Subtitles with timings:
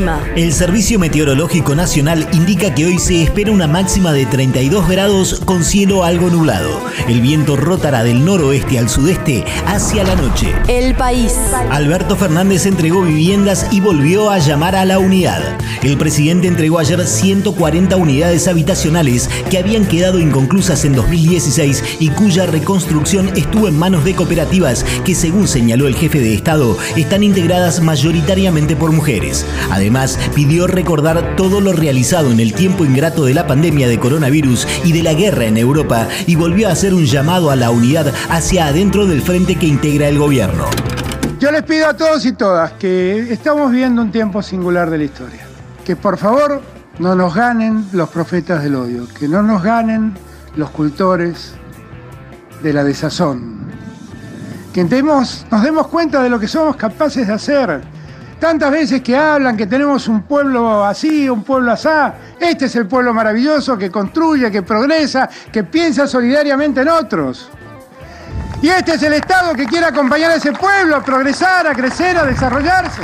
[0.00, 0.24] El clima.
[0.34, 5.62] El Servicio Meteorológico Nacional indica que hoy se espera una máxima de 32 grados con
[5.62, 6.80] cielo algo nublado.
[7.06, 10.54] El viento rotará del noroeste al sudeste hacia la noche.
[10.68, 11.34] El país.
[11.70, 15.42] Alberto Fernández entregó viviendas y volvió a llamar a la unidad.
[15.82, 22.46] El presidente entregó ayer 140 unidades habitacionales que habían quedado inconclusas en 2016 y cuya
[22.46, 27.80] reconstrucción estuvo en manos de cooperativas que, según señaló el jefe de Estado, están integradas
[27.80, 29.44] mayoritariamente por mujeres.
[29.70, 29.89] Además,
[30.34, 34.92] pidió recordar todo lo realizado en el tiempo ingrato de la pandemia de coronavirus y
[34.92, 38.66] de la guerra en Europa y volvió a hacer un llamado a la unidad hacia
[38.66, 40.64] adentro del frente que integra el gobierno.
[41.40, 45.04] Yo les pido a todos y todas que estamos viendo un tiempo singular de la
[45.04, 45.40] historia.
[45.84, 46.60] Que por favor
[46.98, 50.14] no nos ganen los profetas del odio, que no nos ganen
[50.56, 51.54] los cultores
[52.62, 53.58] de la desazón.
[54.72, 57.80] Que nos demos cuenta de lo que somos capaces de hacer.
[58.40, 62.14] Tantas veces que hablan que tenemos un pueblo así, un pueblo asá.
[62.40, 67.50] Este es el pueblo maravilloso que construye, que progresa, que piensa solidariamente en otros.
[68.62, 72.16] Y este es el Estado que quiere acompañar a ese pueblo a progresar, a crecer,
[72.16, 73.02] a desarrollarse.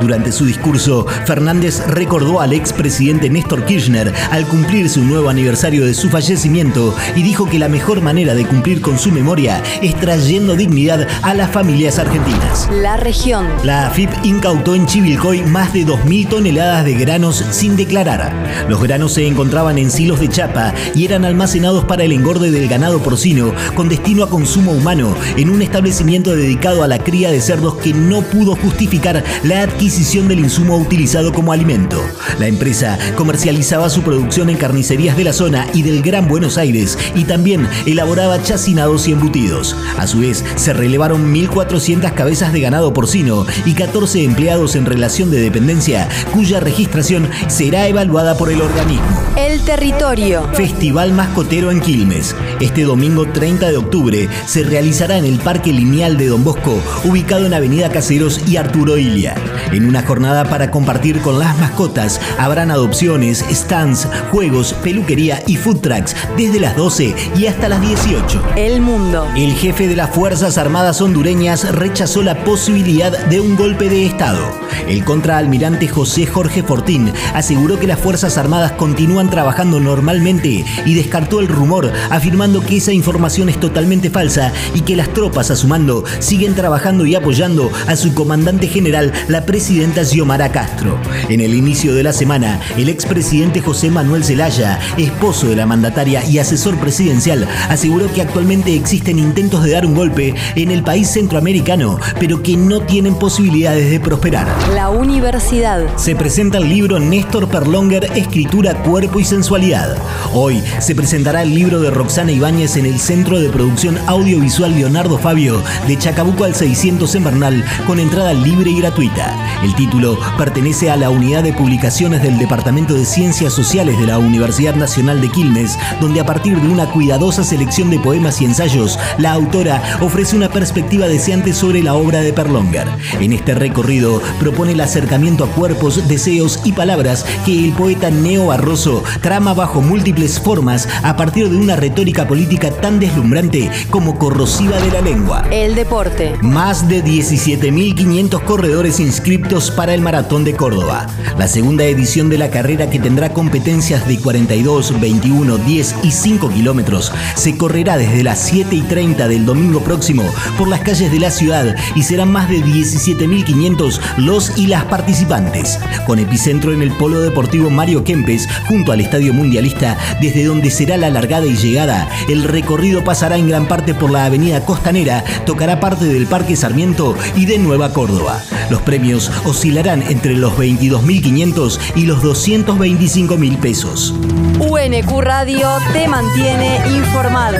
[0.00, 5.92] Durante su discurso, Fernández recordó al expresidente Néstor Kirchner al cumplir su nuevo aniversario de
[5.92, 10.56] su fallecimiento y dijo que la mejor manera de cumplir con su memoria es trayendo
[10.56, 12.70] dignidad a las familias argentinas.
[12.72, 13.46] La región.
[13.62, 18.32] La AFIP incautó en Chivilcoy más de 2.000 toneladas de granos sin declarar.
[18.68, 22.68] Los granos se encontraban en silos de chapa y eran almacenados para el engorde del
[22.68, 27.42] ganado porcino con destino a consumo humano en un establecimiento dedicado a la cría de
[27.42, 32.00] cerdos que no pudo justificar la adquisición del insumo utilizado como alimento.
[32.38, 36.96] La empresa comercializaba su producción en carnicerías de la zona y del Gran Buenos Aires
[37.16, 39.74] y también elaboraba chacinados y embutidos.
[39.98, 45.28] A su vez, se relevaron 1.400 cabezas de ganado porcino y 14 empleados en relación
[45.32, 49.20] de dependencia cuya registración será evaluada por el organismo.
[49.36, 50.48] El territorio.
[50.54, 52.36] Festival Mascotero en Quilmes.
[52.60, 57.44] Este domingo 30 de octubre se realizará en el Parque Lineal de Don Bosco, ubicado
[57.44, 59.34] en Avenida Caseros y Arturo Ilia.
[59.80, 65.80] En una jornada para compartir con las mascotas habrán adopciones, stands, juegos, peluquería y food
[65.80, 68.42] trucks desde las 12 y hasta las 18.
[68.56, 69.26] El mundo.
[69.34, 74.60] El jefe de las Fuerzas Armadas hondureñas rechazó la posibilidad de un golpe de Estado.
[74.86, 81.40] El contraalmirante José Jorge Fortín aseguró que las Fuerzas Armadas continúan trabajando normalmente y descartó
[81.40, 85.68] el rumor afirmando que esa información es totalmente falsa y que las tropas a su
[85.68, 90.98] mando siguen trabajando y apoyando a su comandante general, la presidenta Xiomara Castro.
[91.28, 96.24] En el inicio de la semana, el expresidente José Manuel Zelaya, esposo de la mandataria
[96.24, 101.08] y asesor presidencial, aseguró que actualmente existen intentos de dar un golpe en el país
[101.08, 104.48] centroamericano, pero que no tienen posibilidades de prosperar.
[104.74, 105.86] La universidad.
[105.96, 109.96] Se presenta el libro Néstor Perlonger, Escritura, Cuerpo y Sensualidad.
[110.34, 115.16] Hoy se presentará el libro de Roxana Ibáñez en el Centro de Producción Audiovisual Leonardo
[115.16, 119.59] Fabio de Chacabuco al 600 en Bernal con entrada libre y gratuita.
[119.62, 124.16] El título pertenece a la unidad de publicaciones del Departamento de Ciencias Sociales de la
[124.16, 128.98] Universidad Nacional de Quilmes, donde a partir de una cuidadosa selección de poemas y ensayos,
[129.18, 132.88] la autora ofrece una perspectiva deseante sobre la obra de Perlonger.
[133.20, 138.46] En este recorrido propone el acercamiento a cuerpos, deseos y palabras que el poeta Neo
[138.46, 144.80] Barroso trama bajo múltiples formas a partir de una retórica política tan deslumbrante como corrosiva
[144.80, 145.44] de la lengua.
[145.50, 146.32] El deporte.
[146.40, 151.08] Más de 17.500 corredores inscriptos para el Maratón de Córdoba.
[151.36, 156.50] La segunda edición de la carrera que tendrá competencias de 42, 21, 10 y 5
[156.50, 160.22] kilómetros se correrá desde las 7 y 30 del domingo próximo
[160.56, 165.80] por las calles de la ciudad y serán más de 17.500 los y las participantes.
[166.06, 170.96] Con epicentro en el Polo Deportivo Mario Kempes junto al Estadio Mundialista, desde donde será
[170.96, 175.80] la largada y llegada, el recorrido pasará en gran parte por la Avenida Costanera, tocará
[175.80, 178.40] parte del Parque Sarmiento y de Nueva Córdoba.
[178.70, 184.14] Los premios oscilarán entre los 22.500 y los 225.000 pesos.
[184.58, 187.58] UNQ Radio te mantiene informado.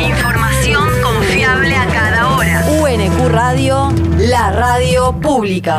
[0.00, 2.64] Información confiable a cada hora.
[2.80, 5.78] UNQ Radio, la radio pública.